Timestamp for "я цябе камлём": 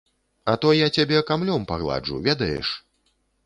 0.77-1.69